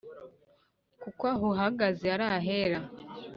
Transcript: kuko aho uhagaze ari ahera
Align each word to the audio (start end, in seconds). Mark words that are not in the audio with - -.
kuko 1.01 1.23
aho 1.33 1.43
uhagaze 1.53 2.05
ari 2.15 2.25
ahera 2.37 2.79